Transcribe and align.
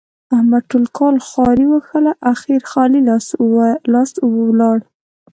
احمد 0.35 0.63
ټول 0.71 0.85
کال 0.97 1.15
خواري 1.27 1.65
وکښلې؛ 1.69 2.13
اخېر 2.33 2.61
خالي 2.71 3.01
لاس 3.93 4.11
ولاړ. 4.33 4.77